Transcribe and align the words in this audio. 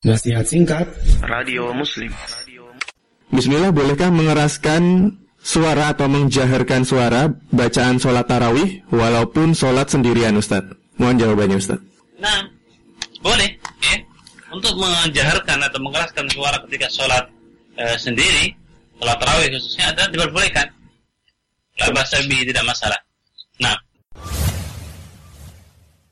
Nasihat 0.00 0.48
singkat 0.48 0.88
Radio 1.20 1.76
Muslim 1.76 2.08
Bismillah, 3.28 3.68
bolehkah 3.68 4.08
mengeraskan 4.08 5.12
suara 5.36 5.92
atau 5.92 6.08
menjaharkan 6.08 6.88
suara 6.88 7.28
bacaan 7.52 8.00
sholat 8.00 8.24
tarawih 8.24 8.80
walaupun 8.88 9.52
sholat 9.52 9.92
sendirian 9.92 10.32
Ustaz? 10.40 10.64
Mohon 10.96 11.16
jawabannya 11.20 11.56
Ustaz. 11.60 11.84
Nah, 12.16 12.48
boleh 13.20 13.60
ya. 13.84 14.00
Untuk 14.48 14.72
menjaharkan 14.80 15.68
atau 15.68 15.84
mengeraskan 15.84 16.32
suara 16.32 16.56
ketika 16.64 16.88
sholat 16.88 17.28
e, 17.76 17.84
sendiri, 18.00 18.56
sholat 18.96 19.20
tarawih 19.20 19.52
khususnya 19.52 19.92
ada 19.92 20.08
diperbolehkan. 20.08 20.64
Kalau 21.76 21.92
bahasa 21.92 22.24
tidak 22.24 22.64
masalah. 22.64 22.96